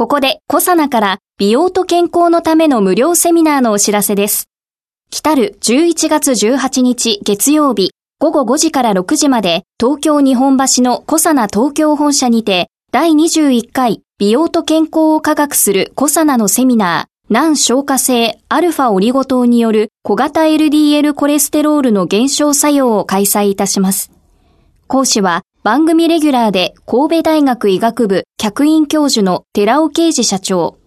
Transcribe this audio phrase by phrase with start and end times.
[0.00, 4.48] ここでコサナから美容と健康のための無料セミナーのお知らせです
[5.10, 24.10] 来たる11月18日月曜日午後5時から6時まで東京日本橋のコサナ東京本社にて第21回美容と健康を科学するコサナのセミナー難消化性アルファオリゴ糖による小型 LDL コレステロールの減少作用を開催いたします。
[24.86, 30.78] 講師は番組レギュラーで神戸大学医学部客員教授の寺尾啓治社長。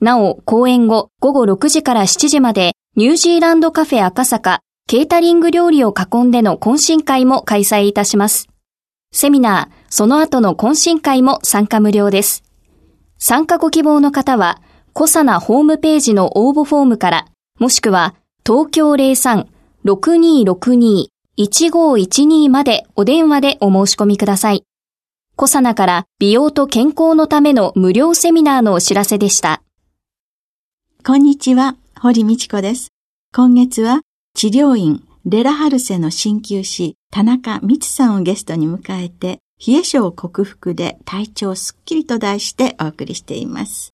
[0.00, 8.46] なお、講演後午後6時から7時までニュージーランドカフェ赤坂ケータリング料理を囲んでの懇親会も開催いたします。
[9.12, 12.44] セミナー、その後の懇親会も参加無料です。
[13.18, 17.26] 参加ご希望の方は、コサナホームページの応募フォームから、
[17.58, 18.14] もしくは
[18.46, 24.64] 東京03-6262 1512までお電話でお申し込みください。
[25.36, 29.60] コサナから美容と健康のための無料セミナーのお知らせでした。
[31.04, 32.92] こんにちは、堀道子です。
[33.34, 34.02] 今月は
[34.34, 43.92] 治療院レラハルセの鍼灸師田中光さんをゲストに迎えて冷え症克服で体調すっきりと題してお送りしています。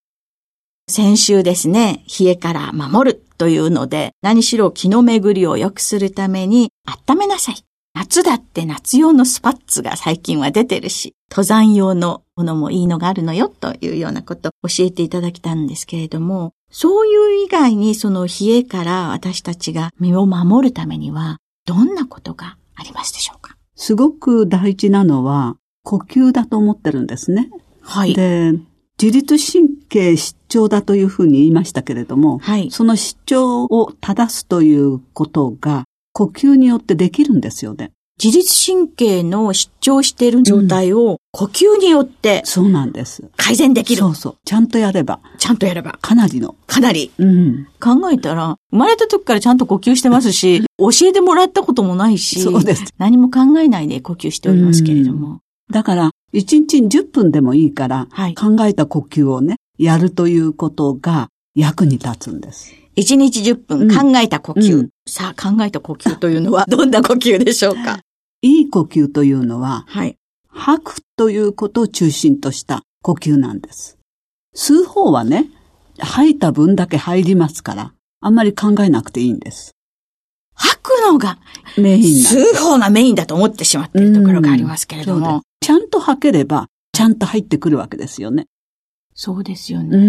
[0.91, 6.71] 先週ですね、冷えから守るというので、何しろ気の巡りを良くするために
[7.09, 7.55] 温めなさい。
[7.95, 23.57] 夏だって夏用のスパッツが最近は出てるし、登山用のものもいいのがあるのよというようなことを教えていただきたんですけれども、そういう以外にその冷えから私たちが身を守るためには、どんなことがありますでしょうか？
[23.75, 27.51] すごく大事なのは、呼吸だと思ってるんですね。
[27.81, 28.15] はい。
[28.15, 28.53] で、
[29.01, 37.93] 自律神経失調だというふうに言いましたけれども、はい、その失調を正すということが呼吸によってできるんですよね。
[38.23, 43.25] 自律神経の失調している状態を呼吸によって、そうなんです。
[43.39, 44.01] 改善できる。
[44.01, 44.37] そうそう。
[44.45, 45.21] ちゃんとやれば。
[45.39, 45.99] ちゃんとやれば。
[46.03, 46.55] かなりの。
[46.67, 47.11] かなり。
[47.17, 47.67] うん。
[47.81, 52.93] 考えたら、生まれた時からちゃんと呼吸してますし、教えてもらったこともないし、そうです。
[52.99, 55.41] 何も考えないで呼吸しておりますけれども。
[55.71, 62.75] だから、1日10分でもいいから、はい、考えた呼吸をね、やるということが役に立つんです。
[62.97, 64.77] 1日10分考えた呼吸。
[64.77, 68.01] うん、さあ、考えた呼吸というのは どんな呼吸でしょうか？
[68.43, 70.17] いい呼吸というのは、はい、
[70.49, 73.99] 吐くということを中心とした呼吸なんです。
[74.55, 75.51] 吸う方はね、
[75.99, 79.73] 吐いた分だけ入りますから、あんまり考えなくていいんです。
[80.55, 81.39] 吐くのが
[81.79, 85.43] メイン吸う方がメインだと思ってしまっているところがありますけれども。
[85.61, 88.47] ちゃんと吐ければ、ちゃんと入ってくるわけですよね。
[89.15, 89.97] そうですよね。
[89.97, 90.01] う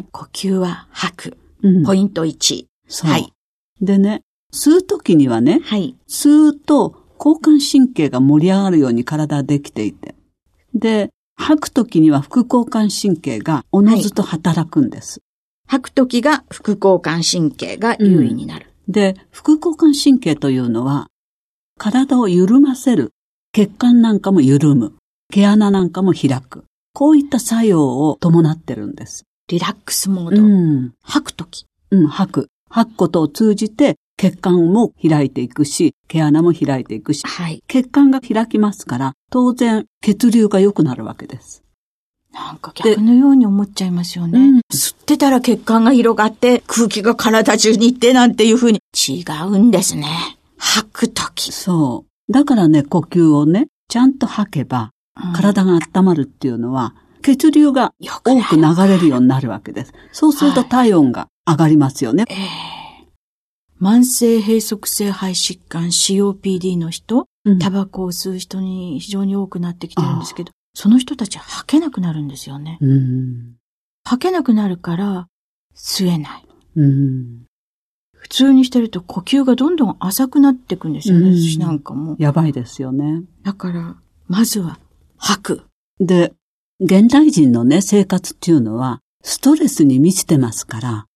[0.00, 1.38] ん、呼吸は吐く。
[1.62, 2.66] うん、ポイント1。
[3.04, 3.32] はい。
[3.80, 4.22] でね、
[4.52, 10.14] 吸うときにはね、はい、吸うと交感神経が盛り上がるように体はできていて。
[10.74, 15.20] で、吐くときには副交感神経がおのずと働くんです。
[15.66, 21.08] はい、吐くときが副交感神経が優位になる、うん、で、副交感神経というのは、
[21.78, 23.12] 体を緩ませる。
[23.52, 24.94] 血管なんかも緩む。
[25.32, 26.64] 毛穴なんかも開く。
[26.94, 29.24] こういった作用を伴ってるんです。
[29.48, 30.42] リラックスモード。
[30.42, 31.66] うん、吐くとき。
[31.90, 32.48] うん、吐く。
[32.70, 41.62] 吐くことを通じて血管も開いていくし、毛穴も開いていくし、はい、血管が開きますから、当然血流が良くなるわけです。
[42.32, 44.38] なんか逆のように思っちゃいますよね。
[44.38, 50.06] うん、吸ってたら血管が広がって空気が体中に行ってなんていうふうに違うんですね。
[50.58, 51.52] 吐くとき。
[51.52, 52.07] そう。
[52.30, 54.90] だからね、呼吸をね、ちゃんと吐けば、
[55.34, 59.92] 体が温まるっていうのは、血流が多く流れるようになるわけです。
[60.12, 62.24] そうすると体温が上がりますよね。
[62.28, 62.78] はい、えー
[63.80, 72.78] 慢性閉塞性肺疾患 COPD の人、うん、タバコを吸う人に非常に多くなってきてるんですけど、その人たち吐けなくなるんですよね。
[74.04, 75.28] 吐けなくなるから
[75.76, 76.44] 吸えない。
[78.28, 82.14] 普通にしてると呼吸がどんどん浅くなっていくんですよね、私なんかも。
[82.18, 83.22] やばいですよね。
[83.42, 83.96] だから、
[84.26, 84.78] まずは
[85.16, 85.62] 吐く。
[85.98, 86.34] で、
[86.80, 91.06] 現代人のね、生活っていうのは、ストレスに満ちてますから、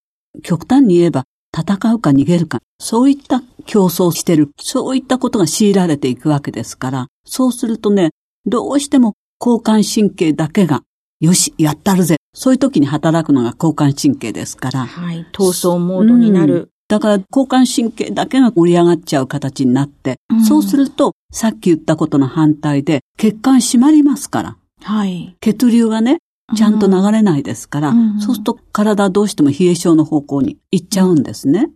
[0.42, 1.24] 極端に言えば、
[1.54, 8.10] 戦うか逃げるか、そういった競争してる、そういったことが強いられていくわけですから、そうするとね、
[8.46, 10.82] どうしても交感神経だけが
[11.22, 12.16] よし、やったるぜ。
[12.34, 14.86] そういう時に働くのが交感神経ですから。
[14.86, 15.24] はい。
[15.32, 16.71] 闘争モードになる。
[16.90, 24.56] うん、だから交感神経だけが盛り上がっちゃう形になって、うん、そうすると、さっき言ったことの反対で、血管締まりますから。
[24.82, 25.36] はい。
[25.40, 26.18] 血流がね、
[26.56, 31.70] ちゃんと流れないですから、うん、そうすると体どうしても冷え性の方向に行っちゃうんですね。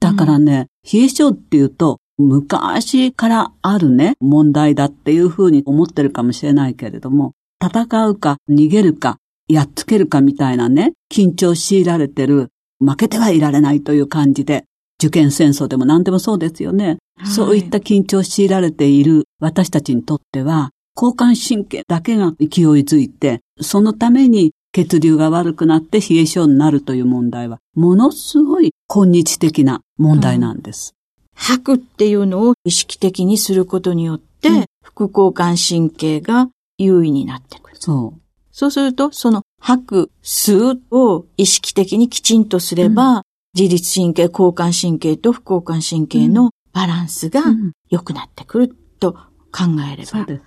[0.00, 7.32] だからね、冷え性っていうと、昔からあるね、問題だっていうふうに思ってるかもしれないけれども、
[7.64, 9.18] 戦うか逃げるか
[9.48, 12.48] やっつけるかみたいなね、緊張を強いられてる、
[12.80, 14.64] 負けてはいられないという感じで、
[15.00, 16.98] 受験戦争でも何でもそうですよね。
[17.16, 30.94] はい、そういった緊張を強いられている私たちにとっては、交感神経だけが勢いづいて、そのために血流が悪くなって冷え性になるという問題は、ものすごい今日的な問題なんです。
[31.16, 36.48] うん、吐くっていうのを意識的にすることによって、うん、副交感神経が
[36.78, 37.76] 優位になってくる。
[37.78, 38.20] そう。
[38.50, 43.22] そうすると、その吐く、吸うを意識的にきちんとすれば、うん、
[43.54, 47.42] 自律神経、交感神経と副交感神経のバランスが
[47.90, 49.14] 良くなってくると
[49.50, 50.08] 考えれば。
[50.08, 50.42] そうです。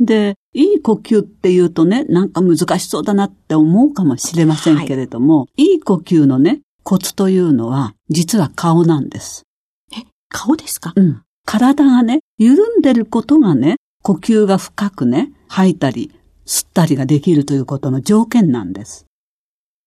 [0.00, 9.44] で、いい呼吸って言うとね、なんか難しそうだなって思うかもしれませんけれども、はい、いい呼吸のね、コツというのは、実は顔なんです。
[9.96, 10.92] え、顔ですか？
[10.96, 11.22] うん。
[11.46, 16.12] 体がね、緩んでることがね、呼吸が深くね、吐いたり、
[16.46, 19.06] 吸ったりができるということの条件なんです。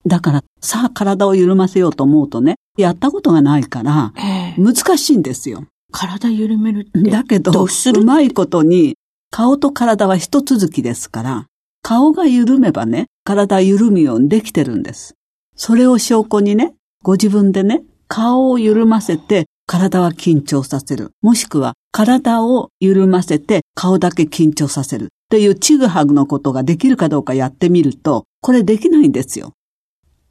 [0.05, 4.13] だから、さあ体を緩ませようと思うとね、やったことがないから、
[4.57, 5.65] 難しいんですよ。
[5.91, 7.09] 体緩めるって。
[7.09, 8.95] だけど、どううまいことに、
[9.31, 11.45] 顔と体は一続きですから、
[11.81, 15.15] 顔が緩めばね、体緩むようにできてるんです。
[15.55, 21.11] それを証拠にね、ご自分でね、顔を緩ませて、体は緊張させる。
[21.21, 25.05] もしくは、体を緩ませて、顔だけ緊張させる。
[25.05, 29.51] っていうちぐはぐのことができるかどうかやってみると、これできないんですよ。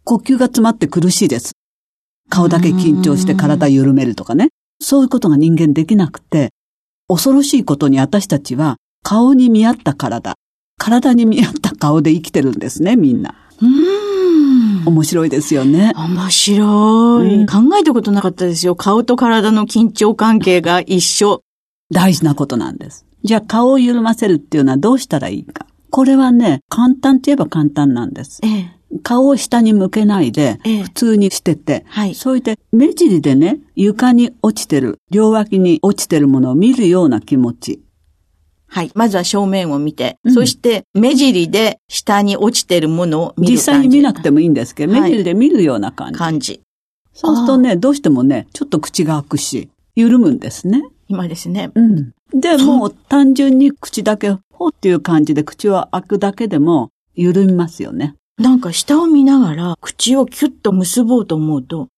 [0.04, 1.52] 呼吸が詰まって苦しいです。
[2.30, 4.48] 顔だけ緊張して体緩めるとかね。
[4.80, 6.50] そういうことが人間できなくて、
[7.06, 10.34] 恐ろしいことに私たちは顔に見合った体、
[10.78, 13.34] 体に見合った顔で生きてるんですね、みんな。
[14.84, 15.92] 面白いですよね。
[15.96, 18.76] 面白い、うん、考えたことなかったですよ。
[18.76, 21.42] 顔と体の緊張関係が一緒。
[21.92, 23.06] 大事なことなんです。
[23.22, 25.66] じゃあ顔を緩ませるっていうのはどうしたらいいか。
[25.90, 28.40] これはね、簡単って言えば簡単なんです。
[28.44, 37.82] ええ、顔を下に向けないで、普通にしてて、はい、そいで目尻でね、床に落ちてる、両脇に落ちてるものを見るような気持ち。
[38.68, 38.90] はい。
[38.94, 46.18] まずは正面を見て、うん、そして目尻で下に落ちてるものを見る実際に見なくてもいいんですけど、目尻で見るような感じ。
[46.18, 46.60] 感じ。
[47.12, 50.82] そうするとね、どうしてもね、ちょっと口が開くし、緩むんですね。
[51.08, 51.70] 今ですね。
[51.74, 52.12] うん。
[52.34, 58.16] で、もう単純に口だけ、ほっていう感じで口を開くだけでも緩みますよね。
[58.38, 61.88] なんか下を見ながら口をキュッと結ぼうと思うと、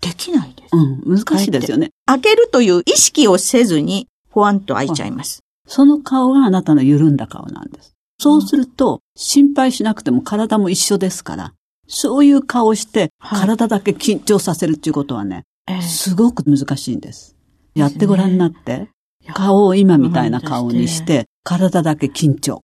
[0.00, 0.76] できないです。
[0.76, 1.90] うん、難しいですよね。
[2.06, 5.42] 開けるという意識をせずに、ほわんと開いちゃいます。
[5.66, 7.94] その顔があなたの緩んだ顔なんです。
[8.18, 11.54] そうすると、心配しなくても体も一緒ですから、
[11.88, 17.36] そういう顔をして、体だけ緊張させるっていうことはね、はい、すごく難しいんです。
[17.74, 18.88] やってごらんになって。
[19.34, 22.60] 顔を今みたいな顔にして、体だけ緊張。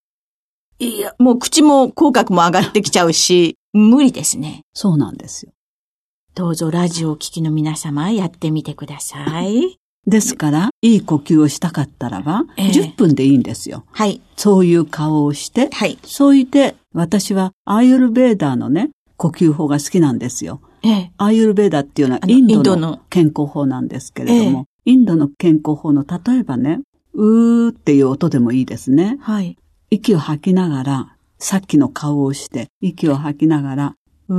[0.79, 4.61] いや、もう口も口角も上がってきちゃうし、無理ですね。
[4.73, 5.51] そうなんですよ。
[6.35, 9.77] どうぞラジオを聴きの皆様やってみてください。
[10.09, 13.85] ですから、いい呼吸をしたかったらば、えー、10分でいいんですよ。
[13.91, 14.21] はい。
[14.35, 15.97] そういう顔をして、はい。
[16.03, 20.61] そういて、私はアーユルベーダーのね、呼吸法が好きなんですよ。
[20.81, 26.79] ええアーユルベーダーっていうのはインドの健康法なんですけれども、インドの健康法の例えばね、
[27.13, 29.17] うーっていう音でもいいですね。
[29.21, 29.57] はい。
[29.91, 33.95] 息を吐きながら、さっきの顔をして、息を吐きながら、
[34.29, 34.37] うー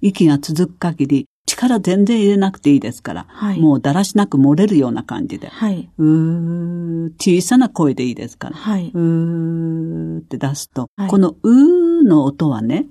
[0.00, 12.86] 息が続く限り、力全然入れなくていいですから、はい、もうだらしなく漏れるような感じで、はい、うー小さな声でいいですから、はい、うーって出すと、はい、このうーの音はね、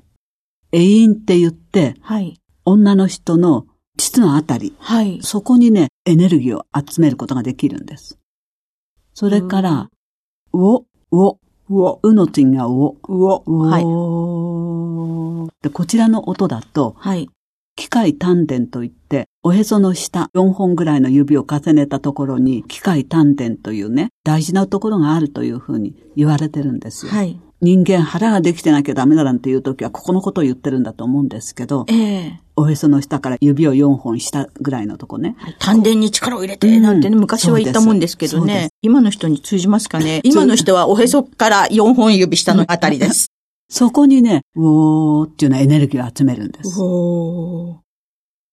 [0.72, 5.20] 永遠って言って、はい、女の人の膣のあたり、はい。
[5.24, 8.20] そこにね、エネルギーを集めることができるんです。
[9.14, 9.90] それから、
[10.54, 15.52] うお、うお、うお、うの次がうお、うお、うお、はい。
[15.64, 17.30] で、こちらの音だと、はい。
[17.76, 27.12] 機械丹田といって、おへその下4本ぐらいの指を重ねたところに、機械丹田というね、大事なところがあるというふうに言われてるんですよ。
[27.12, 27.40] はい。
[27.62, 35.36] 人間腹ができてなきゃダメだなんていう時は、ここのことを言ってるんだと思うんですけど、ええおへその下から指を4本下ぐらいのとこね。
[35.60, 38.70] 丹田に力を入れて、なんてね、昔は言ったもんですけどね。
[38.82, 40.22] 今の人に通じますかね？
[40.26, 43.28] 今の人はおへそから4本指下のあたりです。
[43.70, 46.80] そこにね、ウォーっていうようなエネルギーを集めるんです。
[46.80, 47.84] も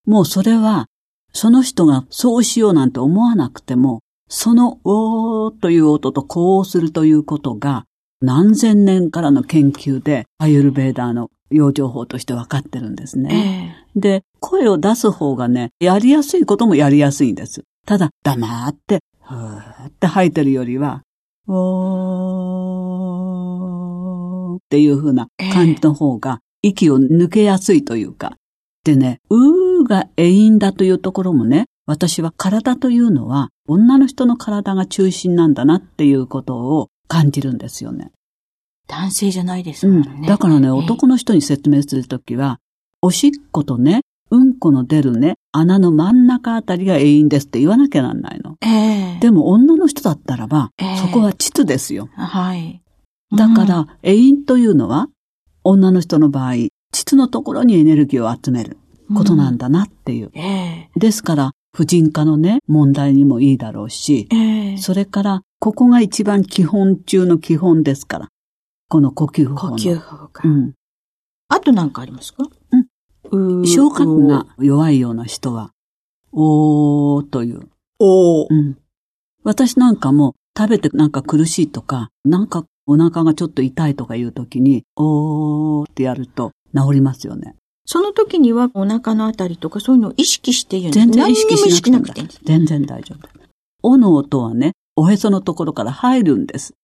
[0.07, 0.87] うそれは、
[1.33, 7.85] その人がそうしようなんて思わなくても、そのウォーという音と呼応するということが、
[8.21, 13.75] 何千年からの研究で、アユルベーダーの養生法として分かってるんですね。
[13.97, 17.65] えー、で、声を出す方がね、やりやすいこともやりやすいんです。
[17.87, 21.03] ただ、黙って、ふーって吐いてるよりは、
[21.47, 28.37] おーっていう風な感じの方が、息を抜けやすいというか。
[28.85, 38.11] でね、うーが永遠だというところもね、私は体というのは女の人の体が中心なんだなっていうことを感じるんですよね。
[38.89, 40.11] 男性じゃないですもんね。
[40.15, 42.61] うん、だからね、男の人に説明するときは、
[43.03, 44.01] おしっことね、
[44.31, 48.57] うんこの出るね、穴の真ん中あたりが永遠ですって言わなきゃなんないの。
[48.63, 52.09] えー、でも女の人だったらば、えー、そこは膣ですよ。
[52.17, 52.83] はい。
[53.37, 55.09] だから、永遠というのは、
[55.63, 58.79] 女の人の場合、膣のところにエネルギーを集める
[59.15, 60.31] ことなんだなっていう。
[60.35, 68.29] うんえー、ですから、婦人科のね、問題にもいいだろうし、えー、それから、ここが一番基本中の基本ですから。
[68.95, 70.47] この呼吸法呼吸法か。
[70.47, 70.75] うん。
[71.49, 72.45] あと何かありますか？
[73.33, 73.67] うん。
[73.67, 75.73] 消化器が弱いような人は、
[76.31, 77.63] おーという。
[77.99, 78.47] おー。
[78.51, 78.79] うん。
[79.43, 87.57] 私なんかも食べてなんか苦しいとか、なんかお腹がちょっと痛いとかいう時に、おーってやると治りますよね。
[87.87, 92.29] その時にはお腹のあたりとかそういうのを意識して言うんです全然意識しなくていい。
[92.45, 93.29] 全然大丈夫。
[93.83, 96.75] おの音はね、おへそのところから入るんです。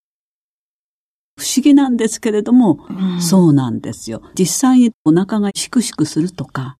[1.40, 4.22] 不思議なんですけれども、うん、そうなんですよ。
[4.38, 6.76] 実際にお腹がシクシクするとか、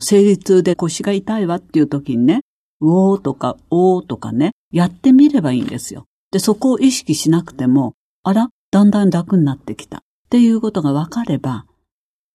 [0.00, 2.42] 生理痛で腰が痛いわっていう時にね、
[2.80, 6.04] うおーとかおーとかね、やってみればいいんですよ。
[6.30, 11.64] で、そこを意識しなくても、あら、だんだん楽になってきたっていうことが分かれば、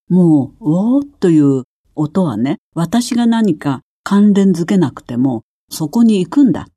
[0.09, 1.63] もう、おーという
[1.95, 6.67] 音はね、私が何か関連づけなくても、そこに行くんだ。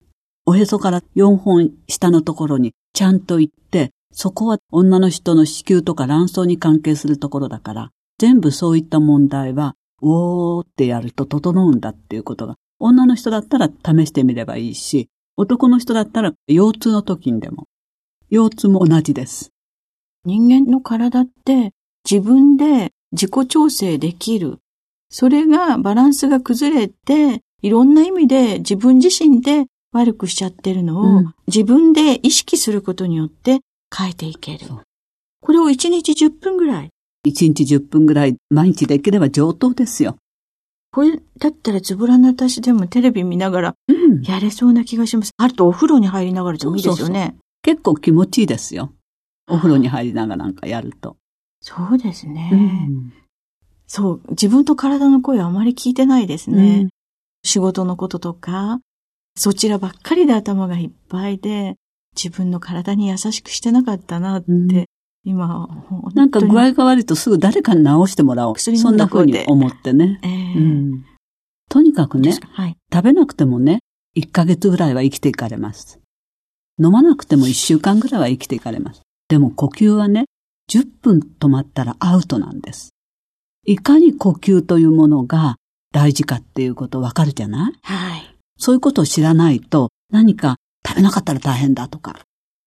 [0.44, 17.64] おへそから4本下のところにちゃんと行って、そこは女の人の子宮とか卵巣に関係するところだから、全部そういった問題は、おーってやると整うんだっていうことが、女の人だったら試してみればいいし、男の人だったら腰痛の時にでも。
[18.30, 19.52] 腰痛も同じです。
[20.24, 21.72] 人間の体って
[22.10, 24.58] 自分で自己調整できる。
[25.10, 33.60] それがバランスが崩れて、いろんな意味で自分自身で悪くしちゃってるのを、うん、自分で意識することによって
[33.94, 34.66] 変えていける。
[35.40, 36.90] これを1日10分ぐらい。
[37.26, 40.16] 1日10分ぐらい毎日できれば上等ですよ。
[40.92, 43.74] これだったらズボラな私でもテレビ見ながら
[44.22, 45.32] やれそうな気がします。
[45.38, 47.34] うん、あとお風呂に入りながらでもいいですよねそうそうそう。
[47.62, 48.92] 結構気持ちいいですよ。
[49.48, 51.16] お風呂に入りながらなんかやると。
[51.60, 53.12] そうですね、うん、
[53.86, 56.80] そう、自分と体の声あまり聞いてないですね。
[56.82, 56.88] うん、
[57.44, 58.80] 仕事のこととか、
[59.36, 61.76] そちらばっかりで頭がいっぱいで、
[62.16, 64.86] 自分の体に優しくしてなかったなって、うん、
[65.24, 65.68] 今、
[66.14, 68.58] なんか具合が悪いとすぐ誰かに治してもらおう。
[68.58, 70.20] そんな風に思ってね。
[70.22, 71.04] えーうん、
[71.68, 73.80] とにかくね、はい、食べなくてもね、
[74.16, 76.00] 1ヶ月ぐらいは生きていかれます。
[76.82, 79.02] 飲まなくても1週間ぐらいは生きていかれます。
[79.28, 80.24] でも呼吸はね、
[80.70, 82.90] 10分止まったらアウトなんです。
[83.64, 85.56] いかに呼吸というものが
[85.92, 87.72] 大事かっていうことわかるじゃない？
[87.82, 88.36] はい。
[88.58, 92.20] そういうことを知らないと何か食べなかったら大変だとか、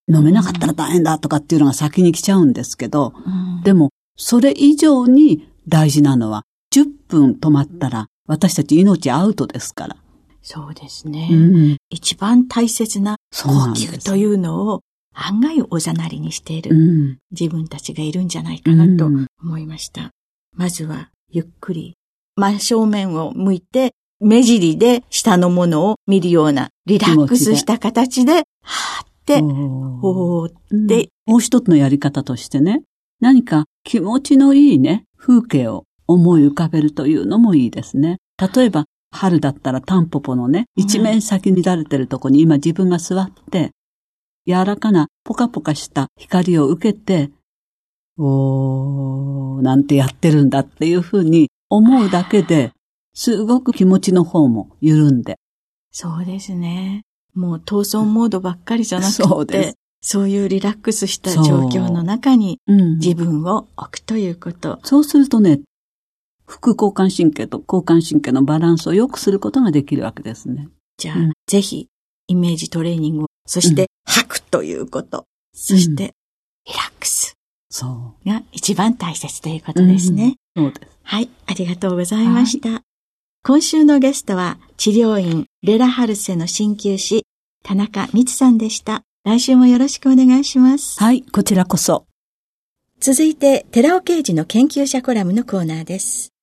[0.09, 9.95] 飲めなかったら大変だとかっていうのが先に来ちゃうんですけど、うん、でも、それ以上に大事なのは、10分止まったら、私たち命アウトですから。
[10.41, 11.29] そうですね。
[11.31, 14.81] うん、一番大切な呼吸というのを
[15.13, 19.09] 案外おざなりにしている自分たちがいるんじゃないかなと
[19.43, 20.11] 思いました。
[20.55, 21.95] まずはゆっくり
[22.35, 32.83] 真正面を向いて目尻で下のものを見るようなリラックスした形で、はーって、ほーって、もう一つのやり方としてね、
[33.19, 38.17] 何か気持ちのいいね、風景を思い浮かべるというのもいいですね。
[38.55, 43.71] 例えば、春だったらタンポポのね、一面先に乱れてるとこに今自分が座って、
[44.47, 47.31] 柔らかなポカポカした光を受けて、
[48.17, 52.71] おー、なんてやってるんだっていうふうに思うだけで、
[53.13, 55.38] すごく気持ちの方も緩んで。
[55.92, 57.04] そうですね。
[57.34, 64.80] もう闘争モードばっかりじゃなくて、そうですそういうリラックスした状況の中に自分を置くということ。
[64.84, 65.60] そうするとね、
[66.46, 70.70] 副交感神経と交感神経のバランスを良くすることができるわけですね。
[70.98, 71.88] じゃあ、うん、ぜひ、
[72.28, 75.24] イメージトレーニングを、そして、吐くということ、うん、
[75.54, 76.13] そして、
[76.66, 77.36] リラックス。
[77.70, 78.30] そう。
[78.30, 80.38] が一番大切ということですね。
[80.56, 80.92] うん、そうです。
[81.04, 82.70] はい、ありがとうございました。
[82.70, 82.82] はい、
[83.41, 87.25] 今週のゲストは、治療院レラハルセの鍼灸師、
[87.63, 89.03] 田中光さんでした。
[89.24, 91.00] 来週もよろしくお願いします。
[91.00, 92.05] はい、こちらこそ。
[93.00, 96.34] 続いて、寺尾刑事の研究者コラムのコーナーです。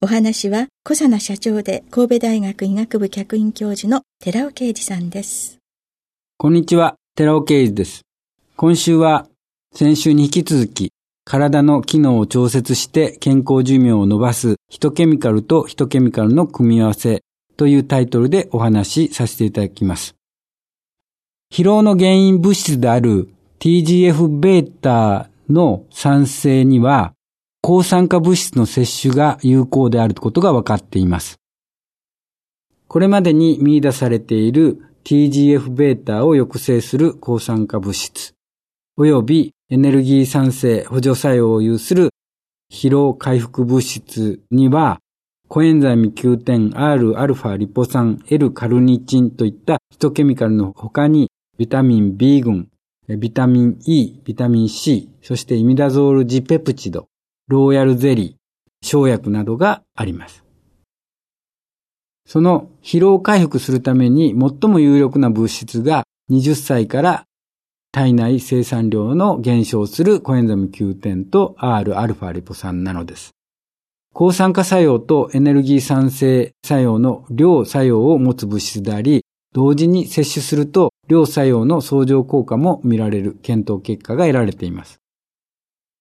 [0.00, 5.58] お話は、小佐奈社長で神戸大学医学部客員教授の寺尾啓二さんです。
[6.36, 8.02] こんにちは、寺尾啓二です。
[8.54, 9.26] 今週は、
[9.74, 10.92] 先週に引き続き、
[11.28, 17.22] 体の機能を調節して健康寿命を伸ばすヒトケミカルとヒトケミカルの組み合わせ
[17.58, 20.14] というタイトルでお話しさせていただきます。
[21.52, 27.12] 疲労の原因物質である TGF-β の酸性には
[27.60, 31.36] 抗酸化物質の摂取が有効であることが分かっています。
[32.86, 38.32] これまでに見出されている TGF-β を抑制する抗酸化物質、
[38.96, 42.08] 及びエネルギー酸性補助作用を有する
[42.72, 44.98] 疲労回復物質には、
[45.46, 52.70] コエンザイム Q10R アリポ酸 L カルニチンといったヒトケミカルの他にビタミン B 群、
[53.08, 57.08] ビタミン E、ビタミン C、そしてイミダゾールジペプチド、
[57.48, 60.44] ローヤルゼリー、生薬などがあります。
[62.24, 67.24] その疲労回復するために最も有力な物質が20歳から
[67.98, 73.30] 体内生産量の減少するコエンザイム Q10と Rα リポ酸なのです。
[74.14, 85.00] 抗酸化作用とエネルギー産生作用の両作用を持つ物質であり、同時に摂取すると両作用の相乗効果も見られる検討結果が得られています。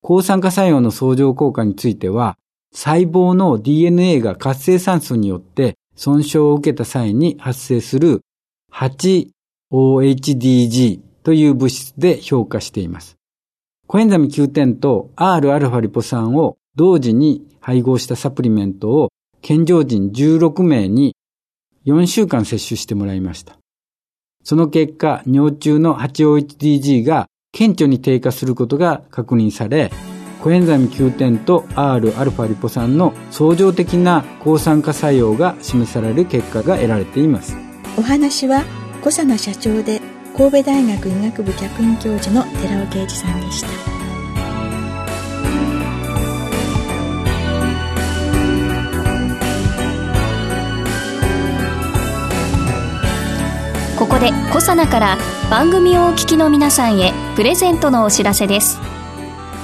[0.03, 2.37] 抗酸化作用の相乗効果については、
[2.75, 8.21] 細胞の DNA が活性酸素によって損傷を受けた際に発生する
[8.71, 13.17] 8OHDG という物質で評価しています。
[13.85, 19.09] コエンザミ Q10 と Rα リポ酸を同時に配合したサプリメントを
[19.41, 21.17] 健常人16名に
[21.85, 23.57] 4週間摂取してもらいました。
[24.45, 29.91] その結果、尿中の 8OHDG が顕著に低下することが確認され、
[30.41, 37.57] コエンザイム Q10 と Rα リポ酸の相乗的な抗酸化作用が示される結果が得られています。
[37.97, 38.63] お話は
[39.01, 39.99] 小佐奈社長で
[40.37, 43.67] 神戸大学医学部客員教授の寺尾啓二さんでした。
[53.97, 55.17] ここでコサナから
[55.49, 58.77] 番組をお聞きの皆さんへプレゼントのお知らせです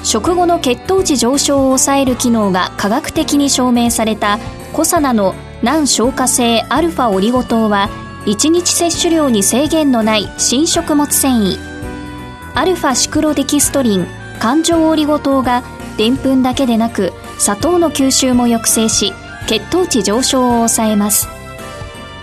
[0.02, 4.40] 食後の血糖値上昇を抑える機能が科学的に証明された
[4.74, 7.90] コサナの難消化性アルファオリゴ糖は
[8.26, 11.58] 1日摂取量に制限のない新食物繊維。
[12.56, 14.08] アルファシクロデキストリン
[14.40, 15.64] 環状オリゴ糖が
[15.98, 19.14] でんぷんだけでなく砂糖の吸収も抑制し
[19.48, 21.28] 血糖値上昇を抑えます。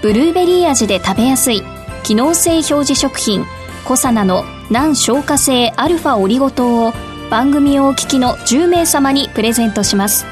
[0.03, 1.63] ブルーベリー味で食べやすい
[2.03, 3.45] 機能性表示食品
[3.85, 6.93] コサナの難消化性アルファオリゴ糖を
[7.29, 10.25] 番組をお聞きの10名様にプレゼントします。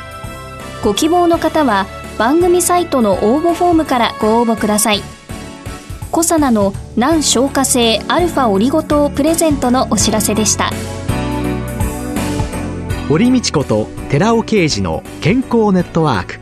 [0.82, 1.86] ご希望の方は
[2.18, 5.17] 番組サイトの応募フォームからご応募ください。
[6.18, 10.72] コサナの難消化性アルファオリゴ糖プレゼントのお知らせでした
[13.08, 16.40] 堀道子と寺尾啓二の健康ネットワーク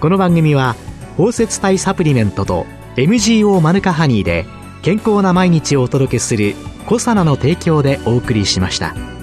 [0.00, 0.74] この番組は
[1.18, 2.64] 包摂体サプリメントと
[2.96, 4.46] MGO マヌカハニーで
[4.80, 6.54] 健康な毎日をお届けする
[6.86, 9.17] コサナの提供でお送りしました。